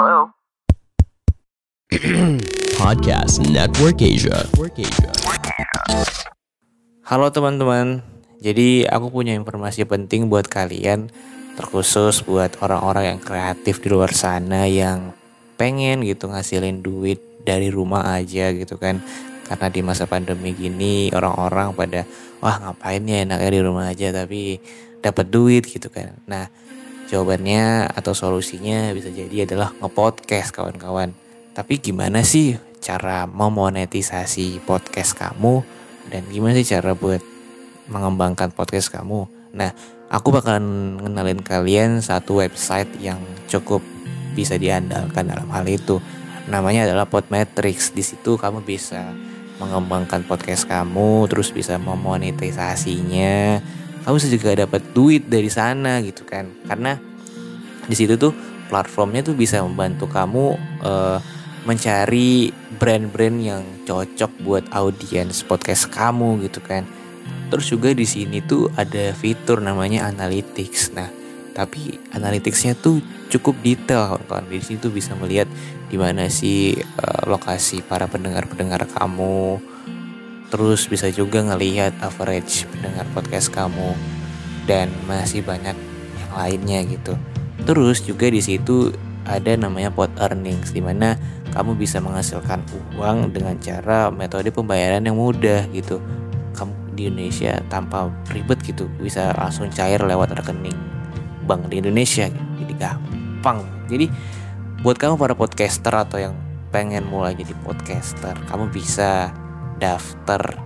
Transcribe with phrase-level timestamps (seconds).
[0.00, 0.32] Hello.
[2.80, 4.48] Podcast Network Asia.
[7.04, 8.00] Halo teman-teman,
[8.40, 11.12] jadi aku punya informasi penting buat kalian
[11.52, 15.12] Terkhusus buat orang-orang yang kreatif di luar sana yang
[15.60, 19.04] pengen gitu ngasilin duit dari rumah aja gitu kan
[19.52, 22.08] Karena di masa pandemi gini orang-orang pada
[22.40, 24.64] wah ngapain ya enaknya di rumah aja tapi
[25.04, 26.48] dapat duit gitu kan Nah
[27.10, 31.10] jawabannya atau solusinya bisa jadi adalah ngepodcast kawan-kawan
[31.50, 35.66] Tapi gimana sih cara memonetisasi podcast kamu
[36.08, 37.20] dan gimana sih cara buat
[37.90, 39.26] mengembangkan podcast kamu.
[39.50, 39.74] Nah,
[40.08, 43.18] aku bakalan ngenalin kalian satu website yang
[43.50, 43.82] cukup
[44.32, 45.98] bisa diandalkan dalam hal itu.
[46.46, 47.92] Namanya adalah Podmetrics.
[47.92, 49.10] Di situ kamu bisa
[49.60, 53.60] mengembangkan podcast kamu, terus bisa memonetisasinya.
[54.10, 56.50] Kamu bisa juga dapat duit dari sana gitu kan.
[56.66, 56.98] Karena
[57.86, 58.34] di situ tuh
[58.66, 61.22] platformnya tuh bisa membantu kamu uh,
[61.62, 66.82] mencari brand-brand yang cocok buat audiens podcast kamu gitu kan.
[67.54, 70.90] Terus juga di sini tuh ada fitur namanya analytics.
[70.90, 71.06] Nah,
[71.54, 72.98] tapi analyticsnya tuh
[73.30, 74.50] cukup detail kawan-kawan.
[74.50, 75.46] Di situ bisa melihat
[75.86, 79.62] di mana sih uh, lokasi para pendengar-pendengar kamu.
[80.50, 83.94] Terus bisa juga ngelihat average pendengar podcast kamu
[84.66, 85.78] dan masih banyak
[86.18, 87.14] yang lainnya gitu.
[87.62, 88.90] Terus juga di situ
[89.22, 91.14] ada namanya pot earnings di mana
[91.54, 92.66] kamu bisa menghasilkan
[92.98, 96.02] uang dengan cara metode pembayaran yang mudah gitu.
[96.58, 100.76] Kamu di Indonesia tanpa ribet gitu bisa langsung cair lewat rekening
[101.46, 102.46] bank di Indonesia gitu.
[102.66, 103.62] Jadi gampang.
[103.86, 104.10] Jadi
[104.82, 106.34] buat kamu para podcaster atau yang
[106.70, 109.34] pengen mulai jadi podcaster, kamu bisa
[109.80, 110.60] daftar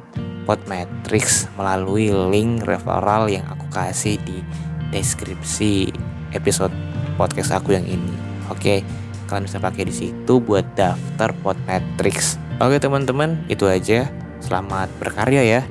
[0.45, 4.45] Podmetrics melalui link referral yang aku kasih di
[4.93, 5.89] deskripsi
[6.37, 6.75] episode
[7.17, 8.12] podcast aku yang ini.
[8.53, 8.84] Oke,
[9.25, 12.37] kalian bisa pakai di situ buat daftar Podmetrics.
[12.61, 14.12] Oke teman-teman, itu aja.
[14.45, 15.62] Selamat berkarya ya.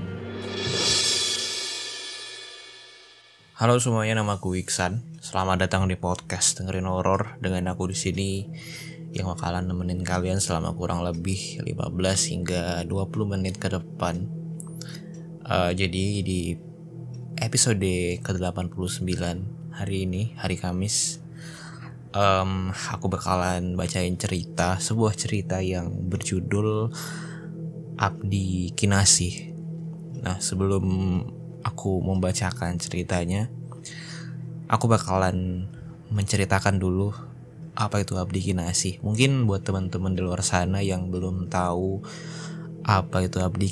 [3.54, 5.22] Halo semuanya, nama aku Iksan.
[5.22, 8.32] Selamat datang di podcast dengerin horor dengan aku di sini
[9.14, 14.26] yang bakalan nemenin kalian selama kurang lebih 15 hingga 20 menit ke depan.
[15.46, 16.58] Uh, jadi di
[17.38, 17.86] episode
[18.26, 19.14] ke-89
[19.70, 21.22] hari ini, hari Kamis,
[22.18, 26.90] um, aku bakalan bacain cerita, sebuah cerita yang berjudul
[28.02, 29.54] Abdi Kinasih.
[30.26, 30.86] Nah, sebelum
[31.62, 33.46] aku membacakan ceritanya,
[34.66, 35.70] aku bakalan
[36.10, 37.33] menceritakan dulu
[37.74, 38.54] apa itu abdi.
[39.02, 42.02] Mungkin buat teman-teman di luar sana yang belum tahu
[42.86, 43.68] apa itu abdi.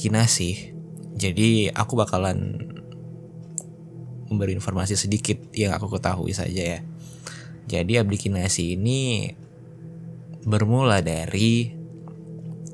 [1.11, 2.57] Jadi aku bakalan
[4.31, 6.79] memberi informasi sedikit yang aku ketahui saja ya.
[7.69, 8.17] Jadi abdi
[8.73, 9.29] ini
[10.41, 11.69] bermula dari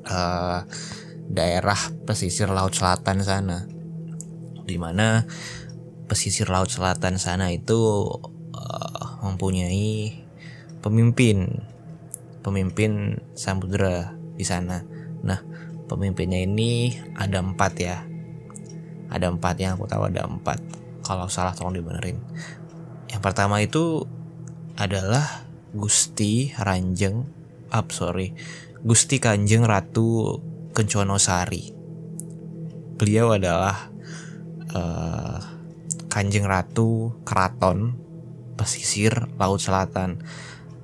[0.08, 0.60] uh,
[1.28, 1.76] daerah
[2.08, 3.68] pesisir laut selatan sana
[4.64, 5.28] di mana
[6.08, 7.76] pesisir laut selatan sana itu
[8.56, 10.27] uh, mempunyai
[10.80, 11.64] pemimpin
[12.48, 14.80] pemimpin samudera di sana.
[15.20, 15.40] Nah,
[15.90, 18.00] pemimpinnya ini ada empat ya.
[19.12, 20.56] Ada empat yang aku tahu ada empat.
[21.04, 22.20] Kalau salah tolong dibenerin.
[23.08, 24.04] Yang pertama itu
[24.76, 27.28] adalah Gusti Ranjeng,
[27.72, 28.32] up sorry,
[28.80, 30.38] Gusti Kanjeng Ratu
[30.72, 31.74] Kenconosari.
[32.96, 33.90] Beliau adalah
[34.72, 35.38] uh,
[36.08, 37.94] Kanjeng Ratu Keraton
[38.58, 40.18] Pesisir Laut Selatan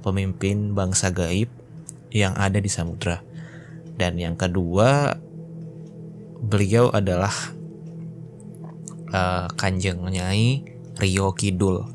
[0.04, 1.48] pemimpin bangsa gaib
[2.12, 3.25] yang ada di samudra.
[3.97, 5.16] Dan yang kedua,
[6.44, 7.32] beliau adalah
[9.09, 10.62] uh, Kanjeng Nyai
[11.00, 11.88] Rio Kidul.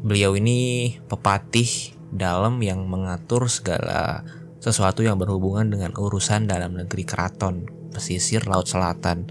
[0.00, 4.26] Beliau ini pepatih dalam yang mengatur segala
[4.58, 9.30] sesuatu yang berhubungan dengan urusan dalam negeri keraton pesisir laut selatan.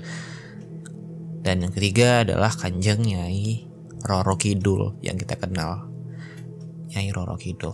[1.41, 3.65] Dan yang ketiga adalah Kanjeng Nyai
[4.05, 5.88] Roro Kidul yang kita kenal
[6.89, 7.73] Nyai Roro Kidul.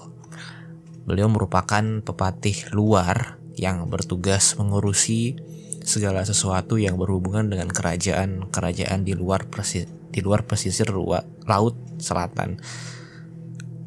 [1.06, 5.38] Beliau merupakan pepatih luar yang bertugas mengurusi
[5.86, 10.90] segala sesuatu yang berhubungan dengan kerajaan-kerajaan di luar persis, di luar pesisir
[11.46, 12.58] laut selatan.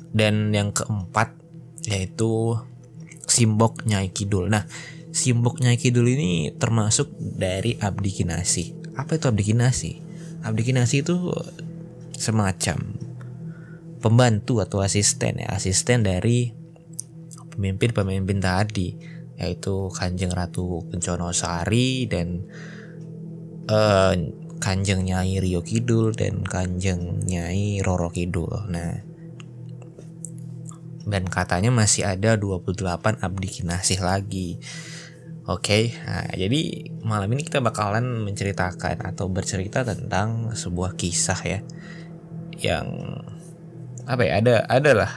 [0.08, 1.36] Dan yang keempat
[1.84, 2.56] yaitu
[3.28, 4.48] Simbok Nyai Kidul.
[4.48, 4.64] Nah,
[5.12, 8.94] Simbok Nyai Kidul ini termasuk dari Abdi Kinasi.
[8.96, 9.92] Apa itu Abdi Kinasi?
[10.46, 11.34] Abdi Kinasi itu
[12.16, 12.97] semacam
[13.98, 16.54] pembantu atau asisten ya asisten dari
[17.54, 18.94] pemimpin-pemimpin tadi
[19.38, 22.42] yaitu Kanjeng Ratu Kencono Sari dan
[23.70, 24.14] uh,
[24.58, 28.50] Kanjeng Nyai Rio Kidul dan Kanjeng Nyai Roro Kidul.
[28.68, 29.06] Nah,
[31.08, 34.60] Dan katanya masih ada 28 abdi kinasih lagi.
[35.48, 41.60] Oke, nah, jadi malam ini kita bakalan menceritakan atau bercerita tentang sebuah kisah ya
[42.60, 42.84] yang
[44.08, 45.10] apa ya ada adalah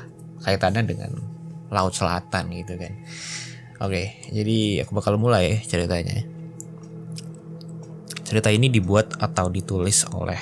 [0.43, 1.11] kaitannya dengan
[1.71, 2.93] laut selatan gitu kan.
[3.81, 6.27] Oke, jadi aku bakal mulai ya ceritanya.
[8.27, 10.37] Cerita ini dibuat atau ditulis oleh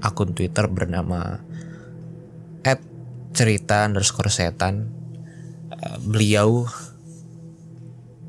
[0.00, 1.42] akun Twitter bernama
[3.30, 4.90] cerita underscore setan.
[5.70, 6.68] Uh, beliau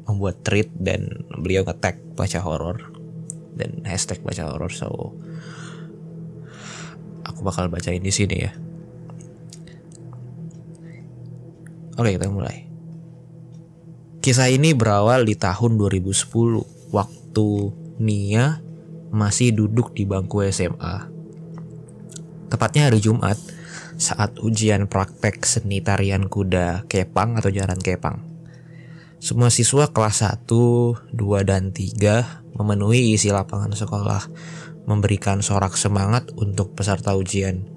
[0.08, 2.96] membuat tweet dan beliau nge-tag baca horor
[3.58, 5.12] dan hashtag baca horor so
[7.28, 8.52] aku bakal bacain di sini ya.
[12.02, 12.66] Oke, kita mulai.
[14.26, 17.50] Kisah ini berawal di tahun 2010 waktu
[18.02, 18.58] Nia
[19.14, 21.06] masih duduk di bangku SMA.
[22.50, 23.38] Tepatnya hari Jumat
[24.02, 28.26] saat ujian praktek seni tarian kuda kepang atau jalan kepang.
[29.22, 31.14] Semua siswa kelas 1, 2,
[31.46, 34.26] dan 3 memenuhi isi lapangan sekolah,
[34.90, 37.71] memberikan sorak semangat untuk peserta ujian.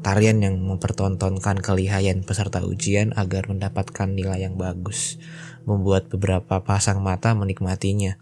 [0.00, 5.20] Tarian yang mempertontonkan kelihayan peserta ujian agar mendapatkan nilai yang bagus,
[5.68, 8.16] membuat beberapa pasang mata menikmatinya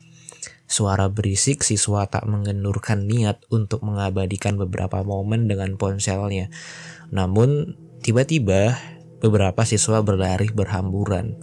[0.68, 6.52] Suara berisik siswa tak mengendurkan niat untuk mengabadikan beberapa momen dengan ponselnya.
[7.08, 7.72] Namun,
[8.04, 8.76] tiba-tiba
[9.24, 11.40] beberapa siswa berlari berhamburan.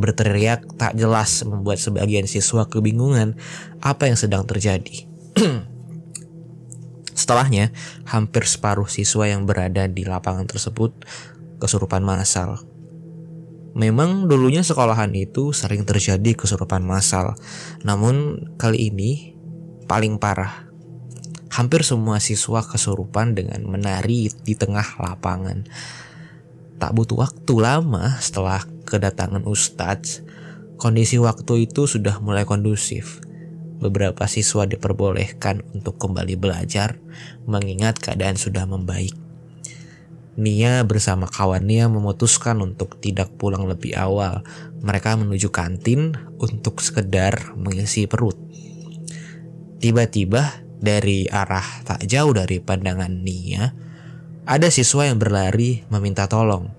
[0.00, 3.36] Berteriak tak jelas membuat sebagian siswa kebingungan
[3.84, 5.04] apa yang sedang terjadi.
[7.28, 7.76] Setelahnya,
[8.08, 11.04] hampir separuh siswa yang berada di lapangan tersebut
[11.60, 12.64] kesurupan massal.
[13.76, 17.36] Memang dulunya sekolahan itu sering terjadi kesurupan massal,
[17.84, 19.36] namun kali ini
[19.84, 20.72] paling parah.
[21.52, 25.68] Hampir semua siswa kesurupan dengan menari di tengah lapangan.
[26.80, 30.24] Tak butuh waktu lama setelah kedatangan Ustadz,
[30.80, 33.27] kondisi waktu itu sudah mulai kondusif.
[33.78, 36.98] Beberapa siswa diperbolehkan untuk kembali belajar,
[37.46, 39.14] mengingat keadaan sudah membaik.
[40.38, 44.46] Nia bersama kawannya memutuskan untuk tidak pulang lebih awal.
[44.82, 48.38] Mereka menuju kantin untuk sekedar mengisi perut.
[49.82, 53.74] Tiba-tiba dari arah tak jauh dari pandangan Nia,
[54.46, 56.70] ada siswa yang berlari meminta tolong.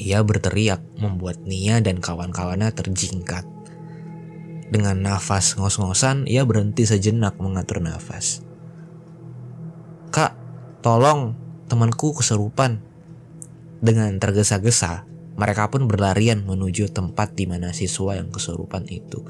[0.00, 3.53] Ia berteriak membuat Nia dan kawan-kawannya terjingkat.
[4.72, 8.40] Dengan nafas ngos-ngosan, ia berhenti sejenak mengatur nafas.
[10.08, 10.32] Kak,
[10.80, 11.36] tolong,
[11.68, 12.80] temanku keserupan.
[13.84, 19.26] Dengan tergesa-gesa, mereka pun berlarian menuju tempat di mana siswa yang kesurupan itu.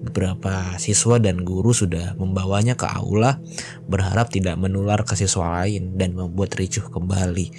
[0.00, 3.42] Beberapa siswa dan guru sudah membawanya ke aula,
[3.84, 7.52] berharap tidak menular ke siswa lain dan membuat ricuh kembali.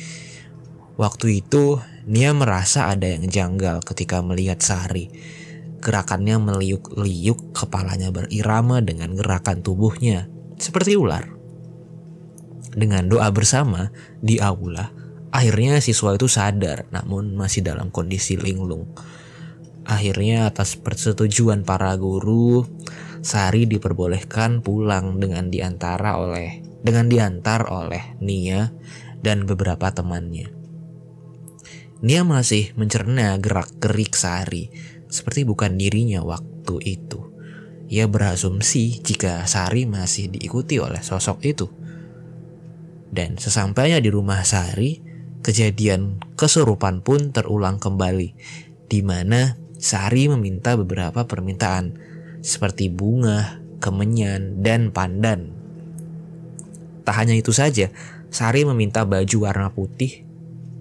[0.98, 1.78] Waktu itu,
[2.10, 5.14] Nia merasa ada yang janggal ketika melihat Sari.
[5.82, 10.30] Gerakannya meliuk-liuk, kepalanya berirama dengan gerakan tubuhnya,
[10.62, 11.26] seperti ular.
[12.72, 13.90] Dengan doa bersama
[14.22, 14.94] di aula,
[15.34, 18.94] akhirnya siswa itu sadar namun masih dalam kondisi linglung.
[19.84, 22.64] Akhirnya atas persetujuan para guru,
[23.22, 28.74] Sari diperbolehkan pulang dengan di antara oleh dengan diantar oleh Nia
[29.22, 30.50] dan beberapa temannya.
[32.02, 34.74] Nia masih mencerna gerak-gerik Sari
[35.12, 37.28] seperti bukan dirinya waktu itu.
[37.92, 41.68] Ia berasumsi jika Sari masih diikuti oleh sosok itu.
[43.12, 45.04] Dan sesampainya di rumah Sari,
[45.44, 48.32] kejadian kesurupan pun terulang kembali,
[48.88, 52.00] di mana Sari meminta beberapa permintaan,
[52.40, 55.52] seperti bunga, kemenyan, dan pandan.
[57.04, 57.92] Tak hanya itu saja,
[58.32, 60.24] Sari meminta baju warna putih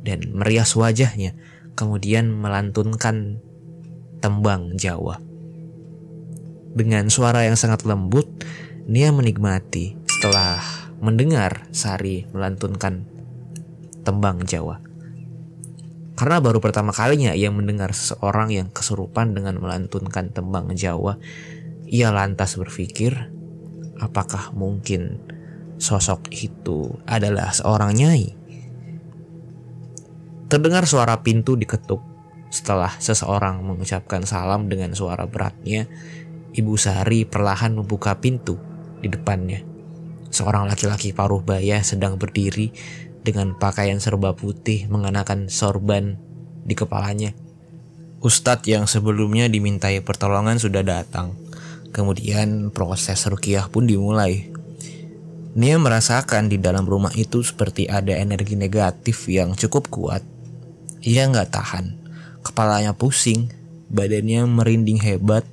[0.06, 1.34] dan merias wajahnya,
[1.75, 3.42] kemudian melantunkan
[4.20, 5.18] tembang Jawa.
[6.70, 8.28] Dengan suara yang sangat lembut,
[8.90, 10.58] Nia menikmati setelah
[11.00, 13.06] mendengar Sari melantunkan
[14.02, 14.82] tembang Jawa.
[16.18, 21.16] Karena baru pertama kalinya ia mendengar seseorang yang kesurupan dengan melantunkan tembang Jawa,
[21.88, 23.32] ia lantas berpikir,
[24.02, 25.22] apakah mungkin
[25.80, 28.36] sosok itu adalah seorang nyai?
[30.50, 32.10] Terdengar suara pintu diketuk.
[32.50, 35.87] Setelah seseorang mengucapkan salam dengan suara beratnya,
[36.50, 38.59] Ibu Sari perlahan membuka pintu
[38.99, 39.62] di depannya.
[40.35, 42.75] Seorang laki-laki paruh baya sedang berdiri
[43.23, 46.19] dengan pakaian serba putih mengenakan sorban
[46.66, 47.35] di kepalanya.
[48.21, 51.38] Ustadz yang sebelumnya dimintai pertolongan sudah datang.
[51.90, 54.50] Kemudian proses rukiah pun dimulai.
[55.54, 60.23] Nia merasakan di dalam rumah itu seperti ada energi negatif yang cukup kuat.
[61.02, 62.00] Ia nggak tahan.
[62.40, 63.52] Kepalanya pusing,
[63.92, 65.44] badannya merinding hebat.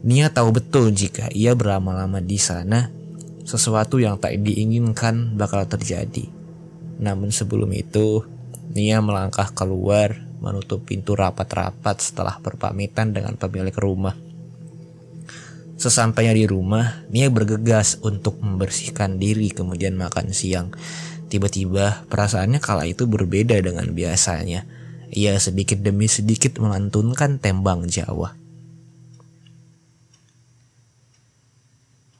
[0.00, 2.88] Nia tahu betul jika ia berlama-lama di sana,
[3.48, 6.28] sesuatu yang tak diinginkan bakal terjadi.
[7.00, 8.24] Namun sebelum itu,
[8.68, 14.14] Nia melangkah keluar, menutup pintu rapat-rapat setelah berpamitan dengan pemilik rumah.
[15.78, 20.74] Sesampainya di rumah, Nia bergegas untuk membersihkan diri kemudian makan siang.
[21.30, 24.77] Tiba-tiba perasaannya kala itu berbeda dengan biasanya.
[25.08, 28.36] Ia sedikit demi sedikit melantunkan tembang Jawa.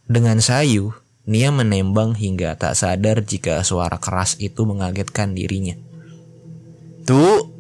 [0.08, 0.96] Dengan sayu,
[1.28, 5.76] Nia menembang hingga tak sadar jika suara keras itu mengagetkan dirinya.
[7.04, 7.52] Tuh!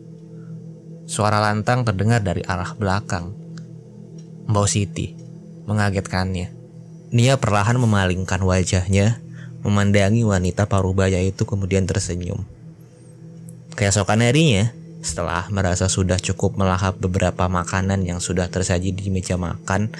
[1.04, 3.36] Suara lantang terdengar dari arah belakang.
[4.48, 5.12] Mbak Siti
[5.68, 6.48] mengagetkannya.
[7.12, 9.20] Nia perlahan memalingkan wajahnya,
[9.60, 12.48] memandangi wanita parubaya itu kemudian tersenyum.
[13.76, 19.94] Keesokan harinya, setelah merasa sudah cukup melahap beberapa makanan yang sudah tersaji di meja makan,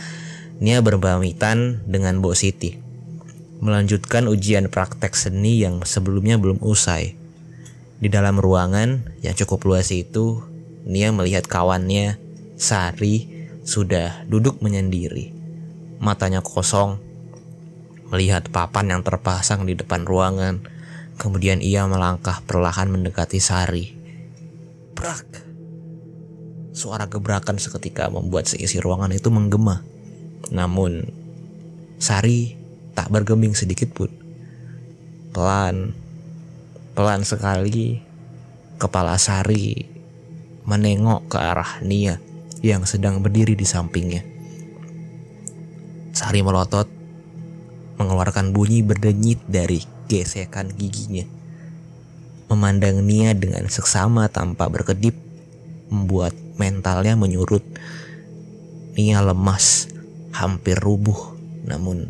[0.59, 2.75] Nia berpamitan dengan Mbok Siti.
[3.62, 7.14] Melanjutkan ujian praktek seni yang sebelumnya belum usai.
[7.99, 10.43] Di dalam ruangan yang cukup luas itu,
[10.87, 12.19] Nia melihat kawannya,
[12.59, 13.31] Sari,
[13.62, 15.38] sudah duduk menyendiri
[15.99, 17.02] matanya kosong,
[18.09, 20.62] melihat papan yang terpasang di depan ruangan.
[21.19, 23.98] Kemudian ia melangkah perlahan mendekati Sari.
[24.99, 25.47] Brak!
[26.75, 29.87] Suara gebrakan seketika membuat seisi ruangan itu menggema.
[30.50, 31.07] Namun,
[32.02, 32.59] Sari
[32.99, 34.11] tak bergeming sedikit pun.
[35.31, 35.95] Pelan,
[36.99, 38.02] pelan sekali,
[38.75, 39.87] kepala Sari
[40.67, 42.19] menengok ke arah Nia
[42.59, 44.26] yang sedang berdiri di sampingnya.
[46.11, 46.90] Sari melotot,
[48.02, 49.78] mengeluarkan bunyi berdenyit dari
[50.11, 51.38] gesekan giginya.
[52.49, 55.12] Memandang Nia dengan seksama tanpa berkedip,
[55.93, 57.62] membuat mentalnya menyurut.
[58.97, 59.93] Nia lemas,
[60.33, 61.37] hampir rubuh,
[61.69, 62.09] namun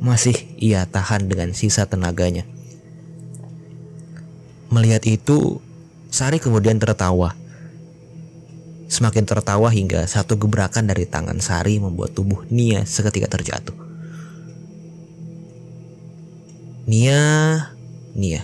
[0.00, 2.48] masih ia tahan dengan sisa tenaganya.
[4.72, 5.60] Melihat itu,
[6.10, 7.38] Sari kemudian tertawa
[8.90, 13.78] Semakin tertawa hingga satu gebrakan dari tangan Sari membuat tubuh Nia seketika terjatuh.
[16.90, 17.22] Nia,
[18.18, 18.42] Nia,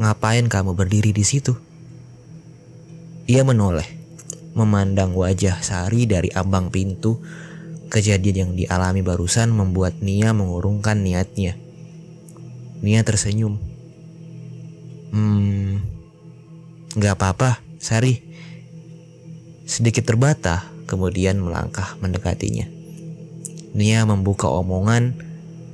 [0.00, 1.52] ngapain kamu berdiri di situ?
[3.28, 3.84] Ia menoleh,
[4.56, 7.20] memandang wajah Sari dari ambang pintu.
[7.90, 11.58] Kejadian yang dialami barusan membuat Nia mengurungkan niatnya.
[12.80, 13.60] Nia tersenyum.
[15.10, 15.84] Hmm,
[16.96, 18.22] gak apa-apa, Sari.
[19.66, 22.66] Sedikit terbata, kemudian melangkah mendekatinya.
[23.74, 25.14] Nia membuka omongan,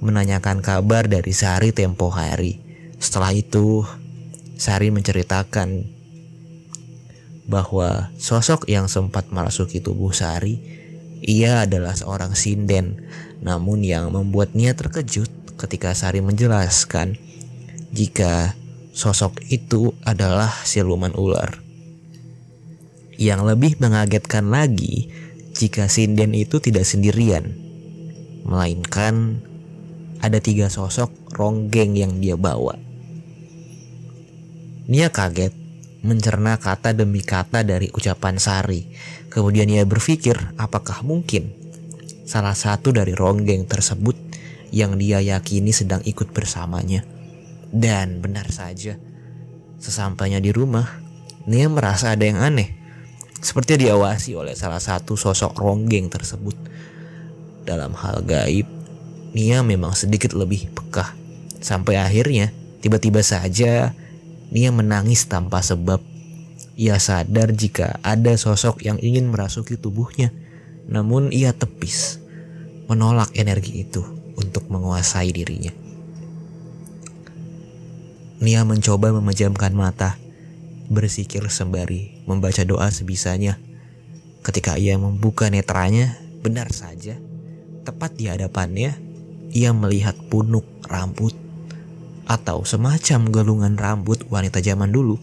[0.04, 2.60] menanyakan kabar dari Sari tempo hari.
[2.96, 3.84] Setelah itu,
[4.56, 5.84] Sari menceritakan
[7.46, 10.58] bahwa sosok yang sempat merasuki tubuh Sari,
[11.20, 13.04] ia adalah seorang sinden,
[13.44, 15.28] namun yang membuat Nia terkejut
[15.60, 17.20] ketika Sari menjelaskan
[17.92, 18.56] jika
[18.96, 21.60] sosok itu adalah siluman ular.
[23.16, 25.08] Yang lebih mengagetkan lagi
[25.56, 27.56] jika sinden itu tidak sendirian,
[28.44, 29.40] melainkan
[30.20, 32.85] ada tiga sosok ronggeng yang dia bawa.
[34.86, 35.50] Nia kaget
[36.06, 38.86] mencerna kata demi kata dari ucapan Sari.
[39.26, 41.50] Kemudian ia berpikir apakah mungkin
[42.22, 44.14] salah satu dari ronggeng tersebut
[44.70, 47.02] yang dia yakini sedang ikut bersamanya.
[47.66, 48.94] Dan benar saja,
[49.82, 51.02] sesampainya di rumah,
[51.50, 52.78] Nia merasa ada yang aneh.
[53.42, 56.54] Seperti diawasi oleh salah satu sosok ronggeng tersebut.
[57.66, 58.70] Dalam hal gaib,
[59.34, 61.10] Nia memang sedikit lebih peka.
[61.58, 63.90] Sampai akhirnya, tiba-tiba saja
[64.50, 65.98] Nia menangis tanpa sebab.
[66.76, 70.30] Ia sadar jika ada sosok yang ingin merasuki tubuhnya.
[70.86, 72.22] Namun ia tepis,
[72.86, 74.04] menolak energi itu
[74.36, 75.72] untuk menguasai dirinya.
[78.36, 80.20] Nia mencoba memejamkan mata,
[80.92, 83.58] bersikir sembari membaca doa sebisanya.
[84.44, 87.18] Ketika ia membuka netranya, benar saja,
[87.82, 88.94] tepat di hadapannya,
[89.50, 91.34] ia melihat punuk rambut
[92.26, 95.16] atau semacam gelungan rambut wanita zaman dulu.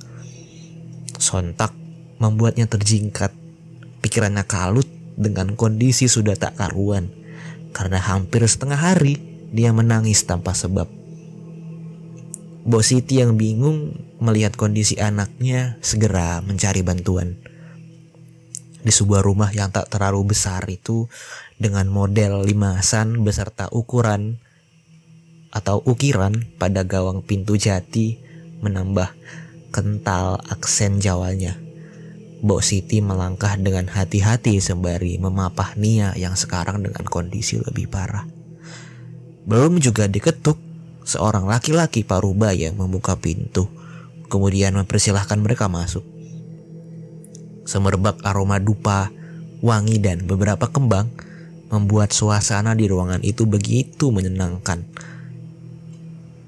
[1.19, 1.75] Sontak
[2.17, 3.35] membuatnya terjingkat.
[3.99, 4.87] Pikirannya kalut
[5.19, 7.11] dengan kondisi sudah tak karuan.
[7.75, 9.19] Karena hampir setengah hari
[9.51, 10.87] dia menangis tanpa sebab.
[12.63, 17.35] Bos Siti yang bingung melihat kondisi anaknya segera mencari bantuan.
[18.83, 21.07] Di sebuah rumah yang tak terlalu besar itu
[21.59, 24.42] dengan model limasan beserta ukuran
[25.53, 28.17] atau ukiran pada gawang pintu jati
[28.65, 29.13] menambah
[29.69, 31.61] kental aksen Jawanya.
[32.43, 38.27] Mbok Siti melangkah dengan hati-hati sembari memapah Nia yang sekarang dengan kondisi lebih parah.
[39.47, 40.59] Belum juga diketuk,
[41.07, 43.69] seorang laki-laki parubaya membuka pintu,
[44.27, 46.03] kemudian mempersilahkan mereka masuk.
[47.63, 49.07] Semerbak aroma dupa,
[49.63, 51.07] wangi dan beberapa kembang
[51.71, 54.83] membuat suasana di ruangan itu begitu menyenangkan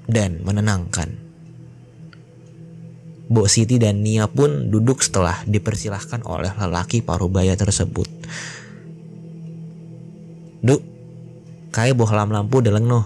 [0.06, 1.26] dan menenangkan.
[3.26, 8.06] Bo Siti dan Nia pun duduk setelah dipersilahkan oleh lelaki parubaya tersebut.
[10.62, 10.82] Duk,
[11.74, 13.02] kayak bohlam lampu deleng no.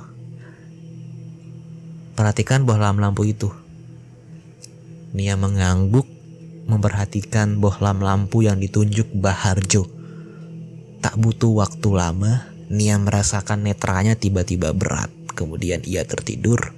[2.21, 3.49] Perhatikan bohlam lampu itu.
[5.17, 6.05] Nia mengangguk
[6.69, 9.89] memperhatikan bohlam lampu yang ditunjuk Baharjo.
[11.01, 15.09] Tak butuh waktu lama, Nia merasakan netranya tiba-tiba berat.
[15.41, 16.77] Kemudian ia tertidur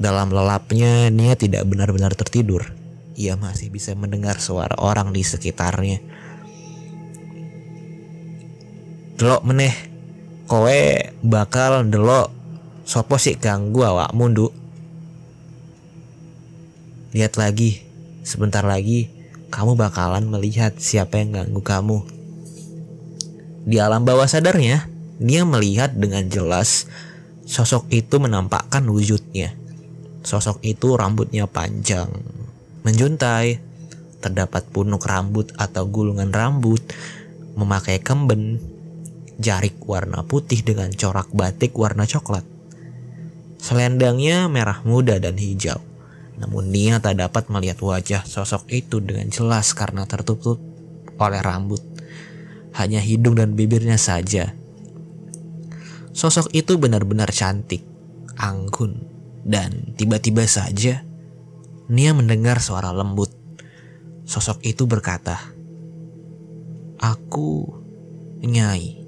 [0.00, 2.72] dalam lelapnya, Nia tidak benar-benar tertidur.
[3.16, 6.00] Ia masih bisa mendengar suara orang di sekitarnya.
[9.20, 9.76] Delok meneh,
[10.48, 10.80] kowe
[11.20, 12.32] bakal delok
[12.84, 14.52] sopo sih ganggu awak mundu.
[17.16, 17.80] Lihat lagi,
[18.24, 19.12] sebentar lagi
[19.48, 21.98] kamu bakalan melihat siapa yang ganggu kamu.
[23.64, 26.84] Di alam bawah sadarnya, Nia melihat dengan jelas
[27.46, 29.54] sosok itu menampakkan wujudnya.
[30.26, 32.10] Sosok itu rambutnya panjang,
[32.82, 33.62] menjuntai,
[34.18, 36.82] terdapat punuk rambut atau gulungan rambut,
[37.54, 38.58] memakai kemben,
[39.38, 42.42] jarik warna putih dengan corak batik warna coklat.
[43.62, 45.78] Selendangnya merah muda dan hijau.
[46.36, 50.60] Namun Nia tak dapat melihat wajah sosok itu dengan jelas karena tertutup
[51.16, 51.80] oleh rambut.
[52.76, 54.52] Hanya hidung dan bibirnya saja.
[56.16, 57.84] Sosok itu benar-benar cantik,
[58.40, 59.04] anggun,
[59.44, 61.04] dan tiba-tiba saja
[61.86, 63.30] Nia mendengar suara lembut.
[64.26, 65.38] Sosok itu berkata,
[66.98, 67.68] Aku
[68.40, 69.04] Nyai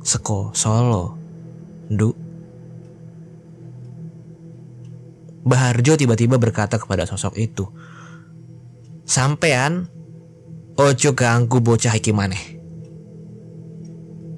[0.00, 1.16] Seko Solo
[1.86, 2.16] Du
[5.44, 7.68] Baharjo tiba-tiba berkata kepada sosok itu
[9.04, 9.92] Sampean
[10.80, 12.56] Ojo ganggu bocah iki maneh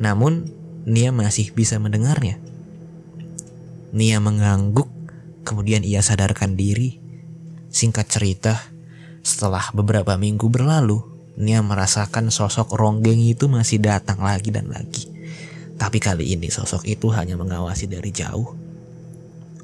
[0.02, 0.55] Namun
[0.86, 2.38] Nia masih bisa mendengarnya
[3.90, 4.96] Nia mengangguk
[5.46, 6.98] Kemudian ia sadarkan diri.
[7.70, 8.66] Singkat cerita,
[9.22, 11.06] setelah beberapa minggu berlalu,
[11.38, 15.06] Nia merasakan sosok ronggeng itu masih datang lagi dan lagi.
[15.78, 18.58] Tapi kali ini sosok itu hanya mengawasi dari jauh.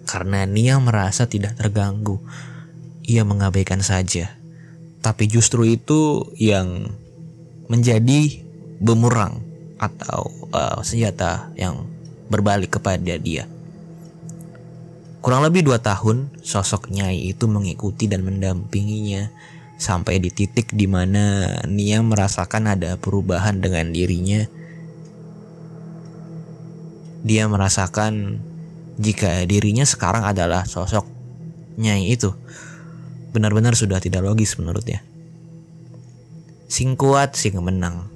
[0.06, 2.22] Karena Nia merasa tidak terganggu,
[3.02, 4.38] ia mengabaikan saja.
[5.02, 6.94] Tapi justru itu yang
[7.66, 8.38] menjadi
[8.78, 9.42] bumerang
[9.82, 11.82] atau uh, senjata yang
[12.30, 13.50] berbalik kepada dia.
[15.18, 19.30] Kurang lebih dua tahun, sosok Nyai itu mengikuti dan mendampinginya
[19.78, 24.46] sampai di titik di mana Nia merasakan ada perubahan dengan dirinya.
[27.22, 28.42] Dia merasakan
[28.98, 31.06] jika dirinya sekarang adalah sosok
[31.78, 32.34] Nyai itu.
[33.30, 35.00] Benar-benar sudah tidak logis menurutnya.
[36.68, 38.11] Sing kuat, sing menang.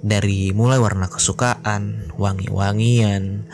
[0.00, 3.44] Dari mulai warna kesukaan, wangi-wangian,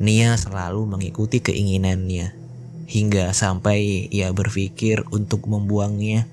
[0.00, 2.36] Nia selalu mengikuti keinginannya
[2.84, 6.28] hingga sampai ia berpikir untuk membuangnya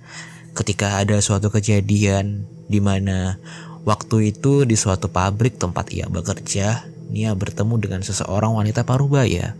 [0.51, 3.39] ketika ada suatu kejadian di mana
[3.87, 9.55] waktu itu di suatu pabrik tempat ia bekerja, Nia bertemu dengan seseorang wanita parubaya.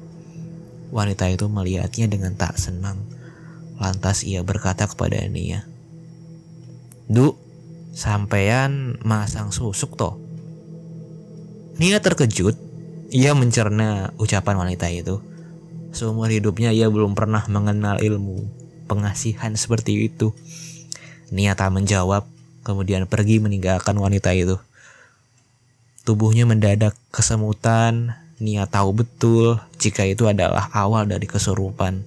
[0.92, 3.00] Wanita itu melihatnya dengan tak senang.
[3.80, 5.64] Lantas ia berkata kepada Nia,
[7.08, 7.40] "Du,
[7.98, 10.22] sampean masang susuk toh?"
[11.82, 12.68] Nia terkejut
[13.10, 15.24] ia mencerna ucapan wanita itu.
[15.96, 18.46] Seumur hidupnya ia belum pernah mengenal ilmu
[18.86, 20.36] pengasihan seperti itu.
[21.32, 22.28] Nia tak menjawab,
[22.68, 24.60] kemudian pergi meninggalkan wanita itu.
[26.04, 32.06] Tubuhnya mendadak kesemutan, Nia tahu betul jika itu adalah awal dari kesurupan.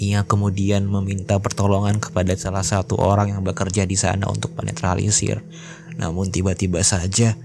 [0.00, 5.44] Ia kemudian meminta pertolongan kepada salah satu orang yang bekerja di sana untuk menetralisir.
[6.00, 7.36] Namun tiba-tiba saja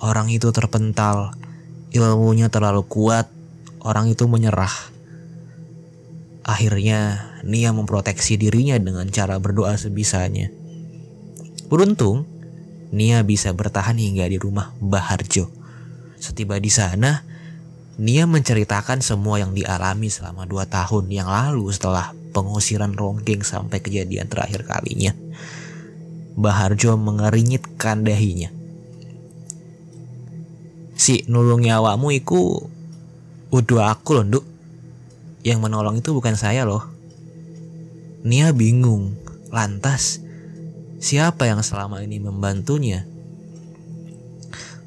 [0.00, 1.36] orang itu terpental
[1.92, 3.28] ilmunya terlalu kuat,
[3.84, 4.72] orang itu menyerah.
[6.42, 10.48] Akhirnya, Nia memproteksi dirinya dengan cara berdoa sebisanya.
[11.68, 12.24] Beruntung,
[12.88, 15.52] Nia bisa bertahan hingga di rumah Mbah Harjo.
[16.16, 17.22] Setiba di sana,
[18.00, 24.30] Nia menceritakan semua yang dialami selama dua tahun yang lalu setelah pengusiran Ronggeng sampai kejadian
[24.32, 25.12] terakhir kalinya.
[26.32, 28.62] Mbah Harjo mengerinyitkan dahinya
[31.02, 32.62] si nulung awakmu iku
[33.50, 34.44] udah aku loh nduk
[35.42, 36.92] yang menolong itu bukan saya loh
[38.22, 39.18] Nia bingung.
[39.50, 40.22] Lantas,
[41.02, 43.02] siapa yang selama ini membantunya?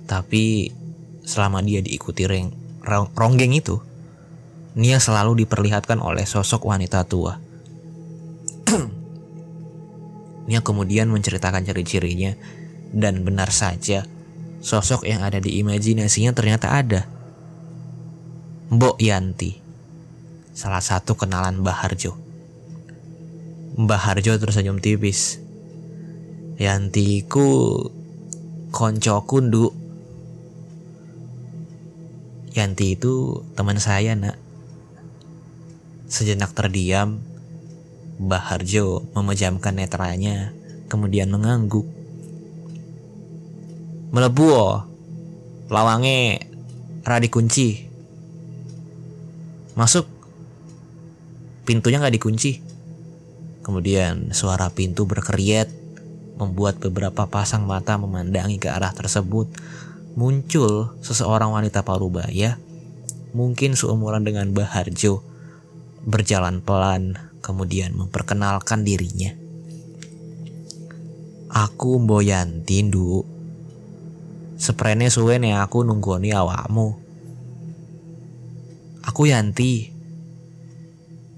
[0.08, 0.72] Tapi
[1.28, 2.56] selama dia diikuti reng,
[2.86, 3.82] ronggeng itu,
[4.76, 7.40] Nia selalu diperlihatkan oleh sosok wanita tua.
[10.48, 12.36] Nia kemudian menceritakan ciri-cirinya
[12.92, 14.06] dan benar saja
[14.66, 17.02] sosok yang ada di imajinasinya ternyata ada.
[18.74, 19.62] Mbok Yanti,
[20.58, 22.18] salah satu kenalan Mbah Harjo.
[23.78, 25.38] Mbah Harjo tersenyum tipis.
[26.58, 27.78] Yanti ku
[28.74, 29.85] konco kundu.
[32.56, 34.40] Yanti itu teman saya nak.
[36.08, 37.20] Sejenak terdiam,
[38.16, 40.56] Mbah Harjo memejamkan netranya,
[40.88, 41.84] kemudian mengangguk.
[44.16, 44.88] Melebu oh.
[45.68, 46.48] Lawange
[47.04, 47.84] radi kunci.
[49.76, 50.08] Masuk.
[51.68, 52.64] Pintunya nggak dikunci.
[53.68, 55.68] Kemudian suara pintu berkeriet
[56.40, 59.52] membuat beberapa pasang mata memandangi ke arah tersebut.
[60.16, 62.56] Muncul seseorang wanita parubaya,
[63.36, 65.20] mungkin seumuran dengan Baharjo,
[66.08, 69.36] berjalan pelan, kemudian memperkenalkan dirinya.
[71.52, 73.28] Aku Mboyanti, Nduk.
[74.56, 76.96] Seprene suwe nih aku nunggoni awakmu.
[79.06, 79.94] Aku Yanti.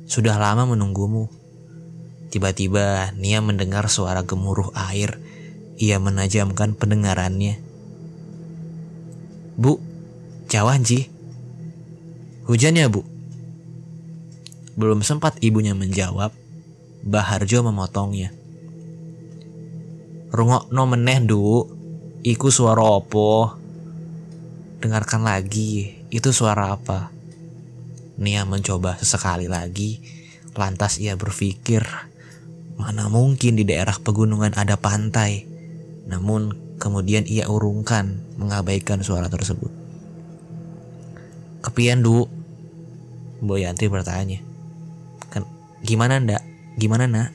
[0.07, 1.27] Sudah lama menunggumu.
[2.31, 5.19] Tiba-tiba Nia mendengar suara gemuruh air.
[5.81, 7.66] Ia menajamkan pendengarannya.
[9.57, 9.81] Bu,
[10.45, 11.09] cawan Ji.
[12.45, 13.01] Hujan ya bu?
[14.77, 16.29] Belum sempat ibunya menjawab,
[17.01, 18.29] Baharjo memotongnya.
[20.29, 21.73] Rungok no meneh, Duk.
[22.21, 23.57] Iku suara opo?
[24.77, 27.09] Dengarkan lagi, itu suara apa?
[28.21, 29.97] Nia mencoba sesekali lagi,
[30.53, 31.81] lantas ia berpikir,
[32.77, 35.49] mana mungkin di daerah pegunungan ada pantai.
[36.05, 39.69] Namun kemudian ia urungkan mengabaikan suara tersebut.
[41.61, 42.29] Kepian du?
[43.41, 44.41] Boyanti bertanya.
[45.85, 46.41] Gimana ndak?
[46.77, 47.29] Gimana nak?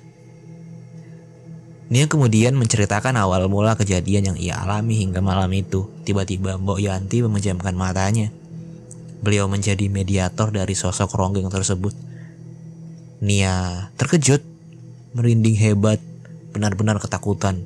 [1.92, 5.92] Nia kemudian menceritakan awal mula kejadian yang ia alami hingga malam itu.
[6.08, 8.32] Tiba-tiba Mbok Yanti memejamkan matanya.
[9.20, 11.92] Beliau menjadi mediator dari sosok ronggeng tersebut.
[13.20, 14.40] Nia terkejut,
[15.12, 16.00] merinding hebat,
[16.56, 17.60] benar-benar ketakutan.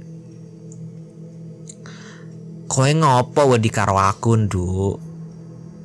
[2.67, 4.99] Koe ngopo wedi karo aku, Nduk?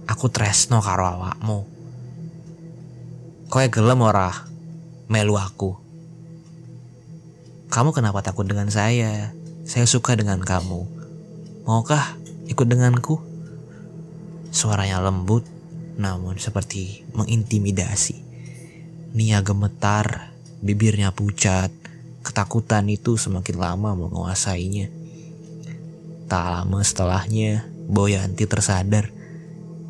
[0.09, 1.59] Aku tresno karo awakmu.
[3.53, 4.33] Koe gelem ora
[5.05, 5.77] melu aku?
[7.69, 9.29] Kamu kenapa takut dengan saya?
[9.61, 10.81] Saya suka dengan kamu.
[11.69, 12.17] Maukah
[12.49, 13.21] ikut denganku?
[14.49, 15.45] Suaranya lembut,
[16.01, 18.17] namun seperti mengintimidasi.
[19.13, 20.33] Nia gemetar,
[20.65, 21.69] bibirnya pucat.
[22.25, 25.00] Ketakutan itu semakin lama menguasainya.
[26.31, 29.11] Tak lama setelahnya, Boyanti tersadar.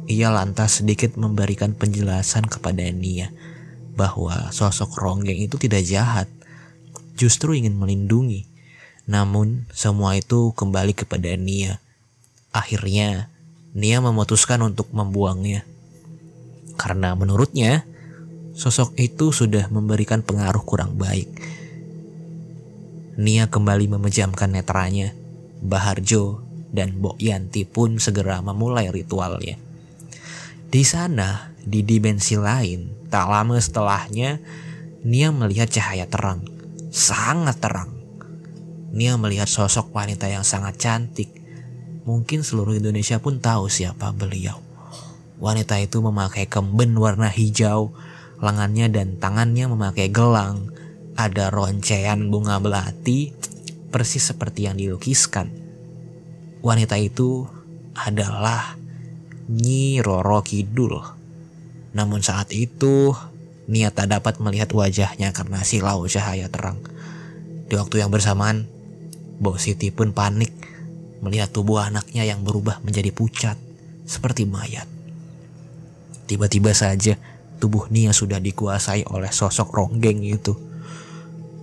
[0.09, 3.29] Ia lantas sedikit memberikan penjelasan kepada Nia
[3.93, 6.25] bahwa sosok Ronggeng itu tidak jahat
[7.13, 8.49] justru ingin melindungi.
[9.05, 11.77] Namun semua itu kembali kepada Nia.
[12.49, 13.29] Akhirnya
[13.77, 15.61] Nia memutuskan untuk membuangnya.
[16.73, 17.85] Karena menurutnya
[18.57, 21.29] sosok itu sudah memberikan pengaruh kurang baik.
[23.21, 25.20] Nia kembali memejamkan netranya.
[25.61, 26.41] Baharjo
[26.73, 29.55] dan Bok Yanti pun segera memulai ritualnya.
[30.71, 34.41] Di sana, di dimensi lain, tak lama setelahnya,
[35.01, 37.89] Nia melihat cahaya terang sangat terang.
[38.91, 41.31] Nia melihat sosok wanita yang sangat cantik.
[42.03, 44.59] Mungkin seluruh Indonesia pun tahu siapa beliau.
[45.39, 47.95] Wanita itu memakai kemben warna hijau,
[48.43, 50.69] lengannya dan tangannya memakai gelang.
[51.15, 53.31] Ada roncean bunga belati,
[53.91, 55.51] persis seperti yang dilukiskan.
[56.63, 57.45] Wanita itu
[57.93, 58.79] adalah
[59.51, 60.95] Nyi Roro Kidul.
[61.91, 63.11] Namun saat itu
[63.71, 66.81] Nia tak dapat melihat wajahnya karena silau cahaya terang.
[67.71, 68.67] Di waktu yang bersamaan,
[69.39, 70.51] Bo Siti pun panik
[71.21, 73.55] melihat tubuh anaknya yang berubah menjadi pucat
[74.03, 74.89] seperti mayat.
[76.25, 77.15] Tiba-tiba saja
[77.61, 80.57] tubuh Nia sudah dikuasai oleh sosok ronggeng itu.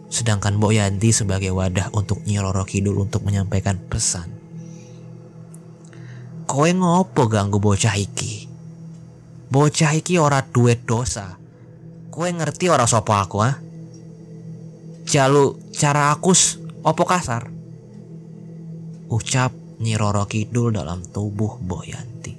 [0.09, 4.33] Sedangkan Mbok Yanti sebagai wadah untuk Nyi Roro Kidul untuk menyampaikan pesan.
[6.49, 8.49] Kowe ngopo ganggu bocah iki?
[9.53, 11.37] Bocah iki ora duet dosa.
[12.09, 13.55] Kue ngerti ora sopo aku ah?
[15.05, 17.53] Jalu cara akus opo kasar?
[19.12, 19.53] Ucap
[19.85, 22.33] Nyi Roro Kidul dalam tubuh Boyanti.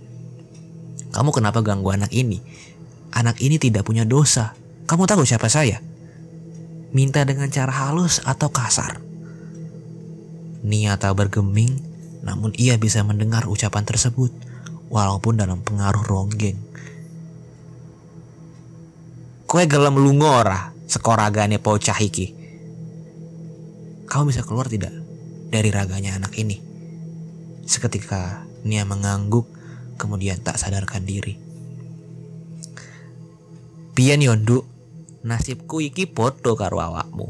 [1.10, 2.42] Kamu kenapa ganggu anak ini?
[3.14, 4.54] Anak ini tidak punya dosa.
[4.86, 5.82] Kamu tahu siapa saya?
[6.90, 8.98] Minta dengan cara halus atau kasar?
[10.66, 11.78] Nia tak bergeming,
[12.26, 14.34] namun ia bisa mendengar ucapan tersebut,
[14.90, 16.58] walaupun dalam pengaruh ronggeng.
[19.46, 22.34] Kue gelem lungo ora sekoragane bocah iki.
[24.10, 24.94] Kamu bisa keluar tidak
[25.54, 26.58] dari raganya anak ini?
[27.70, 29.46] Seketika Nia mengangguk
[29.98, 31.38] kemudian tak sadarkan diri.
[33.94, 34.64] Pian yondu,
[35.30, 37.30] nasibku iki podo karo awakmu.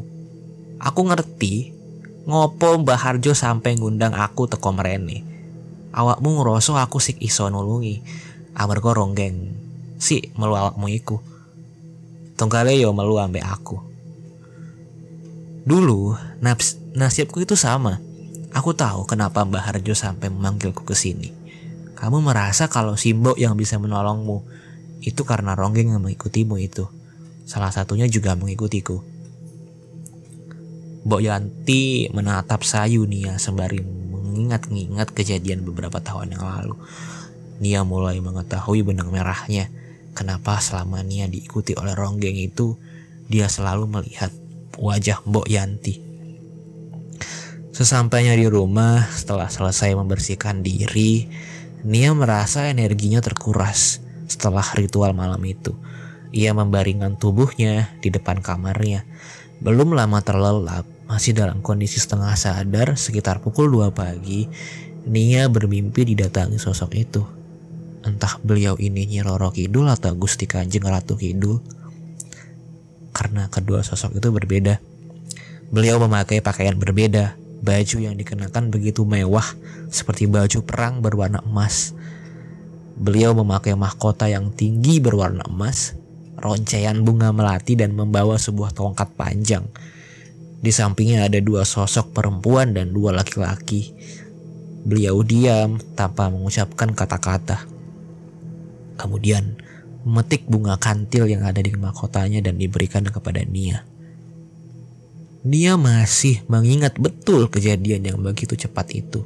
[0.79, 1.75] Aku ngerti
[2.23, 5.27] ngopo Mbah Harjo sampai ngundang aku teko mrene.
[5.91, 7.99] Awakmu ngerasa aku sik iso nulungi.
[8.55, 9.51] Amarga ronggeng
[9.99, 11.19] si melu awakmu iku.
[12.71, 13.83] Yo melu ambek aku.
[15.67, 17.99] Dulu naps, nasibku itu sama.
[18.55, 21.35] Aku tahu kenapa Mbah Harjo sampai memanggilku ke sini.
[21.99, 24.47] Kamu merasa kalau Simbo yang bisa menolongmu
[25.03, 26.87] itu karena Ronggeng yang mengikutimu itu.
[27.49, 29.01] Salah satunya juga mengikutiku.
[31.09, 36.77] Mbok Yanti menatap Sayu Nia sembari mengingat-ingat kejadian beberapa tahun yang lalu.
[37.57, 39.65] Nia mulai mengetahui benang merahnya
[40.13, 42.77] kenapa selama Nia diikuti oleh Ronggeng itu
[43.25, 44.29] dia selalu melihat
[44.77, 46.05] wajah Mbok Yanti.
[47.73, 51.25] Sesampainya di rumah, setelah selesai membersihkan diri,
[51.81, 55.73] Nia merasa energinya terkuras setelah ritual malam itu.
[56.29, 59.05] Ia membaringkan tubuhnya di depan kamarnya.
[59.59, 64.45] Belum lama terlelap, masih dalam kondisi setengah sadar sekitar pukul 2 pagi,
[65.09, 67.23] Nia bermimpi didatangi sosok itu.
[68.05, 71.59] Entah beliau ini Nyi Roro Kidul atau Gusti Kanjeng Ratu Kidul.
[73.11, 74.79] Karena kedua sosok itu berbeda.
[75.73, 77.35] Beliau memakai pakaian berbeda.
[77.59, 79.43] Baju yang dikenakan begitu mewah
[79.91, 81.91] seperti baju perang berwarna emas.
[82.95, 85.98] Beliau memakai mahkota yang tinggi berwarna emas,
[86.39, 89.67] roncean bunga melati dan membawa sebuah tongkat panjang.
[90.59, 93.95] Di sampingnya ada dua sosok perempuan dan dua laki-laki.
[94.83, 97.63] Beliau diam tanpa mengucapkan kata-kata.
[98.99, 99.55] Kemudian
[100.03, 103.87] memetik bunga kantil yang ada di mahkotanya dan diberikan kepada Nia.
[105.47, 109.23] Nia masih mengingat betul kejadian yang begitu cepat itu.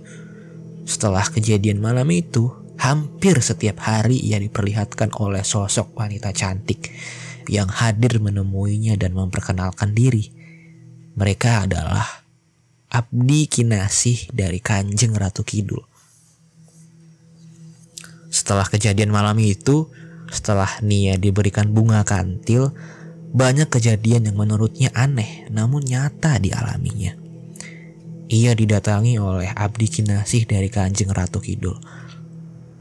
[0.85, 6.93] Setelah kejadian malam itu, hampir setiap hari ia diperlihatkan oleh sosok wanita cantik
[7.47, 10.31] yang hadir menemuinya dan memperkenalkan diri.
[11.13, 12.23] Mereka adalah
[12.89, 15.81] abdi kinasih dari Kanjeng Ratu Kidul.
[18.33, 19.93] Setelah kejadian malam itu,
[20.33, 22.73] setelah Nia diberikan bunga kantil,
[23.33, 27.13] banyak kejadian yang menurutnya aneh namun nyata dialaminya.
[28.33, 31.77] Ia didatangi oleh abdi kinasih dari Kanjeng Ratu Kidul.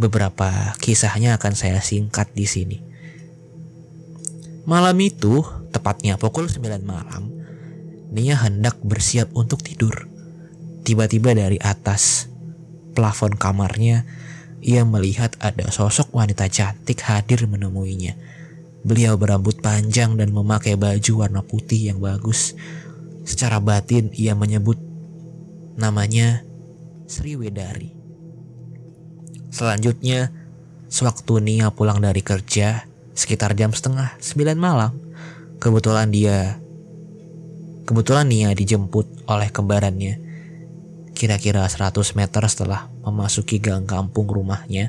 [0.01, 2.79] Beberapa kisahnya akan saya singkat di sini.
[4.63, 5.43] Malam itu,
[5.75, 7.33] tepatnya pukul 9 malam,
[8.13, 10.05] Nia hendak bersiap untuk tidur.
[10.85, 12.29] Tiba-tiba dari atas
[12.93, 14.05] plafon kamarnya
[14.61, 18.13] ia melihat ada sosok wanita cantik hadir menemuinya.
[18.85, 22.53] Beliau berambut panjang dan memakai baju warna putih yang bagus.
[23.25, 24.77] Secara batin ia menyebut
[25.81, 26.45] namanya
[27.09, 28.02] Sri Wedari.
[29.53, 30.33] Selanjutnya,
[30.89, 34.97] sewaktu Nia pulang dari kerja, sekitar jam setengah sembilan malam,
[35.61, 36.57] kebetulan dia
[37.85, 40.33] kebetulan Nia dijemput oleh kembarannya.
[41.13, 44.89] Kira-kira 100 meter setelah memasuki gang kampung rumahnya,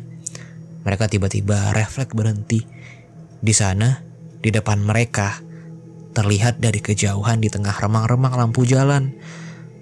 [0.88, 2.64] mereka tiba-tiba refleks berhenti.
[3.44, 4.00] Di sana,
[4.40, 5.44] di depan mereka,
[6.16, 9.12] terlihat dari kejauhan di tengah remang-remang lampu jalan,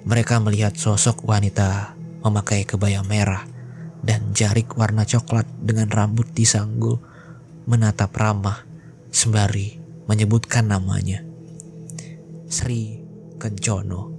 [0.10, 1.94] mereka melihat sosok wanita
[2.26, 3.51] memakai kebaya merah
[4.02, 6.98] dan jarik warna coklat dengan rambut disanggul
[7.70, 8.66] menatap ramah
[9.14, 9.78] sembari
[10.10, 11.22] menyebutkan namanya.
[12.52, 13.00] Sri
[13.38, 14.12] Kencono.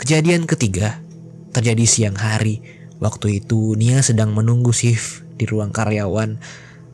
[0.00, 0.98] Kejadian ketiga
[1.54, 2.60] terjadi siang hari.
[2.98, 6.40] Waktu itu Nia sedang menunggu shift di ruang karyawan.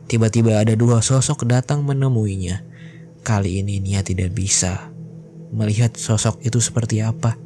[0.05, 2.61] Tiba-tiba ada dua sosok datang menemuinya.
[3.23, 4.91] Kali ini Nia tidak bisa
[5.51, 7.37] melihat sosok itu seperti apa.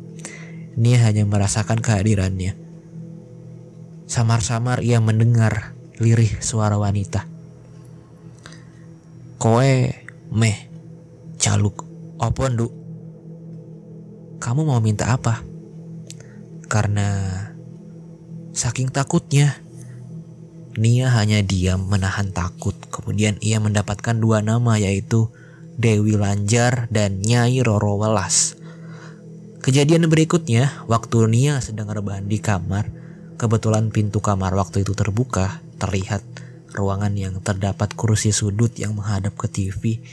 [0.75, 2.64] Nia hanya merasakan kehadirannya.
[4.05, 7.25] Samar-samar ia mendengar lirih suara wanita.
[9.41, 9.93] Koe
[10.31, 10.57] meh
[11.37, 11.85] caluk
[12.17, 12.85] opo nduk
[14.45, 15.41] kamu mau minta apa?
[16.69, 17.33] Karena
[18.53, 19.57] saking takutnya,
[20.77, 22.77] Nia hanya diam menahan takut.
[22.93, 25.33] Kemudian ia mendapatkan dua nama yaitu
[25.81, 28.59] Dewi Lanjar dan Nyai Roro Welas.
[29.65, 32.91] Kejadian berikutnya, waktu Nia sedang rebahan di kamar,
[33.36, 36.24] kebetulan pintu kamar waktu itu terbuka, terlihat
[36.76, 40.04] ruangan yang terdapat kursi sudut yang menghadap ke TV.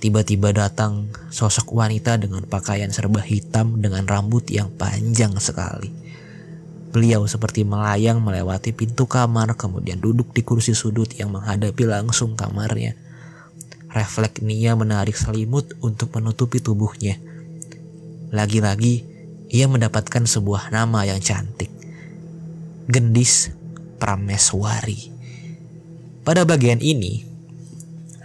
[0.00, 5.92] tiba-tiba datang sosok wanita dengan pakaian serba hitam dengan rambut yang panjang sekali.
[6.88, 12.96] Beliau seperti melayang melewati pintu kamar kemudian duduk di kursi sudut yang menghadapi langsung kamarnya.
[13.92, 17.20] Refleks Nia menarik selimut untuk menutupi tubuhnya.
[18.32, 19.04] Lagi-lagi
[19.52, 21.79] ia mendapatkan sebuah nama yang cantik.
[22.90, 23.54] Gendis
[24.02, 25.14] Prameswari.
[26.26, 27.22] Pada bagian ini,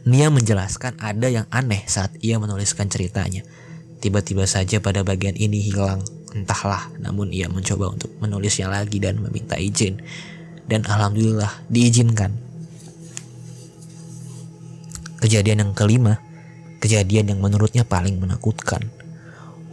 [0.09, 3.45] Nia menjelaskan ada yang aneh saat ia menuliskan ceritanya.
[4.01, 6.01] Tiba-tiba saja pada bagian ini hilang.
[6.33, 10.01] Entahlah namun ia mencoba untuk menulisnya lagi dan meminta izin.
[10.65, 12.33] Dan alhamdulillah diizinkan.
[15.21, 16.25] Kejadian yang kelima
[16.81, 18.93] kejadian yang menurutnya paling menakutkan.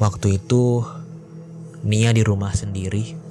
[0.00, 0.84] Waktu itu
[1.82, 3.21] Nia di rumah sendiri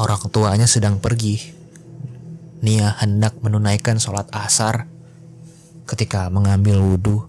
[0.00, 1.60] orang tuanya sedang pergi
[2.60, 4.84] Nia hendak menunaikan sholat asar
[5.88, 7.24] ketika mengambil wudhu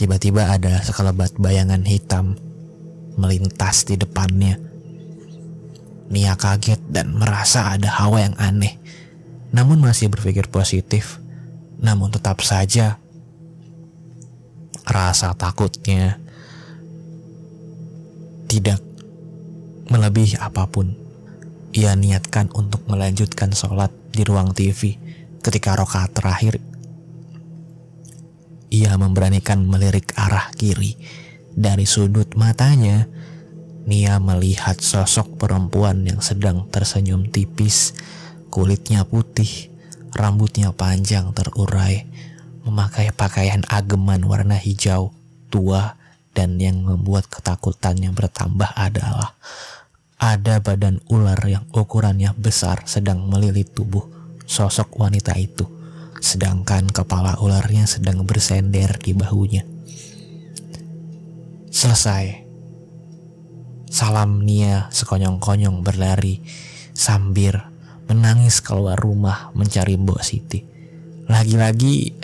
[0.00, 2.40] tiba-tiba ada sekelebat bayangan hitam
[3.20, 4.56] melintas di depannya.
[6.08, 8.80] Nia kaget dan merasa ada hawa yang aneh,
[9.52, 11.20] namun masih berpikir positif.
[11.84, 12.96] Namun tetap saja
[14.88, 16.16] rasa takutnya
[18.48, 18.80] tidak
[19.92, 21.03] melebihi apa pun.
[21.74, 24.94] Ia niatkan untuk melanjutkan sholat di ruang TV
[25.42, 26.62] ketika rokaat terakhir.
[28.70, 30.94] Ia memberanikan melirik arah kiri
[31.50, 33.10] dari sudut matanya,
[33.90, 37.92] Nia melihat sosok perempuan yang sedang tersenyum tipis,
[38.54, 39.68] kulitnya putih,
[40.14, 42.06] rambutnya panjang terurai,
[42.62, 45.12] memakai pakaian ageman warna hijau
[45.50, 45.98] tua
[46.32, 49.36] dan yang membuat ketakutannya bertambah adalah
[50.24, 54.08] ada badan ular yang ukurannya besar sedang melilit tubuh
[54.48, 55.68] sosok wanita itu,
[56.16, 59.68] sedangkan kepala ularnya sedang bersender di bahunya.
[61.68, 62.40] Selesai.
[63.92, 66.40] Salam Nia sekonyong-konyong berlari
[66.96, 67.60] sambil
[68.08, 70.64] menangis keluar rumah mencari Mbok Siti.
[71.28, 72.16] Lagi-lagi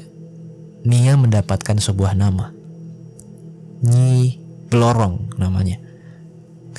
[0.89, 2.49] Nia mendapatkan sebuah nama.
[3.85, 4.41] Nyi
[4.73, 5.90] Blorong namanya.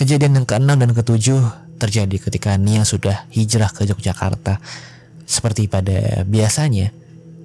[0.02, 1.46] Kejadian yang keenam dan ketujuh
[1.78, 4.58] terjadi ketika Nia sudah hijrah ke Yogyakarta.
[5.30, 6.90] Seperti pada biasanya,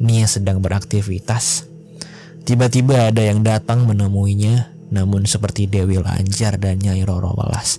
[0.01, 1.69] Nia sedang beraktivitas.
[2.49, 7.77] Tiba-tiba ada yang datang menemuinya namun seperti Dewi Lanjar dan Nyai Roro Welas,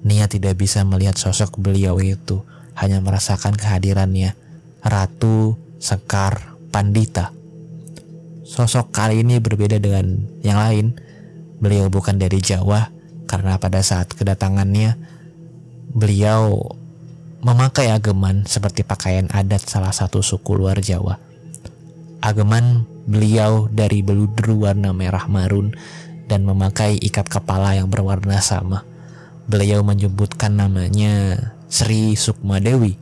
[0.00, 2.40] Nia tidak bisa melihat sosok beliau itu,
[2.80, 4.32] hanya merasakan kehadirannya.
[4.80, 7.36] Ratu Sekar Pandita.
[8.48, 10.96] Sosok kali ini berbeda dengan yang lain.
[11.60, 12.88] Beliau bukan dari Jawa,
[13.30, 14.98] karena pada saat kedatangannya,
[15.94, 16.58] beliau
[17.46, 21.14] memakai ageman seperti pakaian adat salah satu suku luar Jawa.
[22.18, 25.70] Ageman beliau dari beludru warna merah marun
[26.26, 28.82] dan memakai ikat kepala yang berwarna sama.
[29.46, 31.38] Beliau menyebutkan namanya
[31.70, 32.98] Sri Sukma Dewi.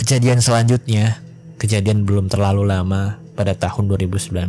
[0.00, 1.20] Kejadian selanjutnya,
[1.60, 4.48] kejadian belum terlalu lama pada tahun 2019.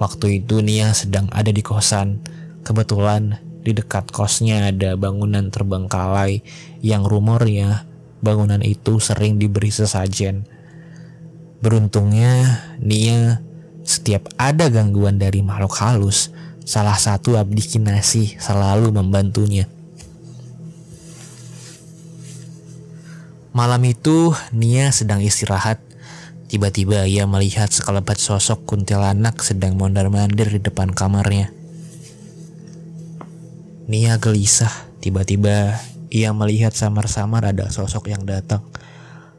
[0.00, 2.37] Waktu itu Nia sedang ada di kosan.
[2.68, 6.44] Kebetulan di dekat kosnya ada bangunan terbengkalai
[6.84, 7.88] yang rumornya
[8.20, 10.44] bangunan itu sering diberi sesajen.
[11.64, 13.40] Beruntungnya Nia
[13.88, 16.28] setiap ada gangguan dari makhluk halus,
[16.60, 19.64] salah satu abdi kinasih selalu membantunya.
[23.56, 25.80] Malam itu, Nia sedang istirahat.
[26.52, 31.57] Tiba-tiba ia melihat sekelebat sosok kuntilanak sedang mondar-mandir di depan kamarnya.
[33.88, 34.92] Nia gelisah.
[35.00, 35.80] Tiba-tiba
[36.12, 38.60] ia melihat samar-samar ada sosok yang datang.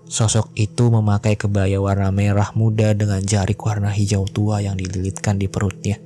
[0.09, 5.45] Sosok itu memakai kebaya warna merah muda dengan jarik warna hijau tua yang dililitkan di
[5.45, 6.01] perutnya.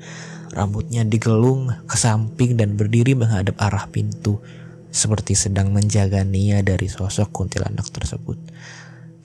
[0.51, 4.43] Rambutnya digelung ke samping dan berdiri menghadap arah pintu,
[4.91, 8.35] seperti sedang menjaga Nia dari sosok kuntilanak tersebut.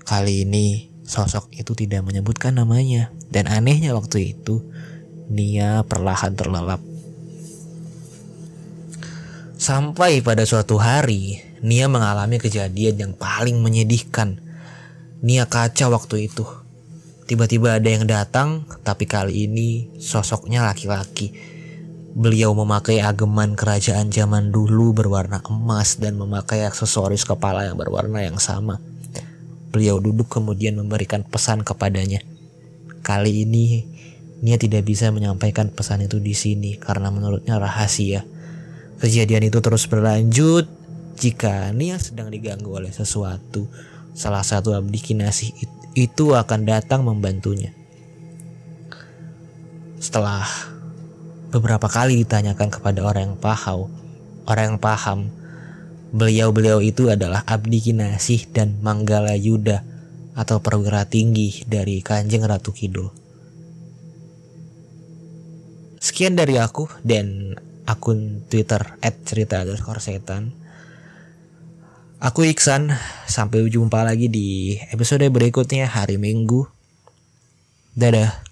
[0.06, 4.62] Kali ini, sosok itu tidak menyebutkan namanya, dan anehnya waktu itu,
[5.26, 6.97] Nia perlahan terlelap.
[9.58, 14.38] Sampai pada suatu hari, Nia mengalami kejadian yang paling menyedihkan
[15.18, 16.46] Nia kaca waktu itu.
[17.26, 21.34] Tiba-tiba ada yang datang, tapi kali ini sosoknya laki-laki.
[22.14, 28.38] Beliau memakai ageman kerajaan zaman dulu berwarna emas dan memakai aksesoris kepala yang berwarna yang
[28.38, 28.78] sama.
[29.74, 32.22] Beliau duduk kemudian memberikan pesan kepadanya.
[33.02, 33.90] Kali ini
[34.38, 38.37] Nia tidak bisa menyampaikan pesan itu di sini karena menurutnya rahasia.
[38.98, 40.66] Kejadian itu terus berlanjut
[41.18, 43.70] jika Nia sedang diganggu oleh sesuatu
[44.14, 45.54] salah satu abdi kinasih
[45.94, 47.74] itu akan datang membantunya.
[49.98, 50.46] setelah
[51.50, 53.90] beberapa kali ditanyakan kepada orang yang paham,
[54.46, 55.18] orang yang paham,
[56.14, 59.82] beliau-beliau itu adalah Abdi Kinasih dan Manggala Yuda
[60.38, 63.10] atau perwira tinggi dari Kanjeng Ratu Kidul.
[65.98, 70.52] Sekian dari aku dan akun Twitter @cerita_setan.
[72.20, 72.92] Aku Iksan,
[73.24, 76.68] sampai jumpa lagi di episode berikutnya hari Minggu.
[77.96, 78.44] Dadah.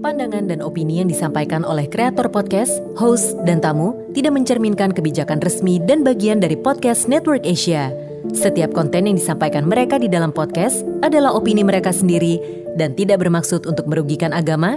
[0.00, 5.80] Pandangan dan opini yang disampaikan oleh kreator podcast, host, dan tamu tidak mencerminkan kebijakan resmi
[5.80, 7.88] dan bagian dari podcast Network Asia.
[8.32, 12.40] Setiap konten yang disampaikan mereka di dalam podcast adalah opini mereka sendiri
[12.76, 14.76] dan tidak bermaksud untuk merugikan agama,